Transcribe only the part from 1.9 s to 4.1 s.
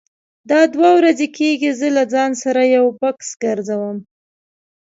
له ځان سره یو بکس ګرځوم.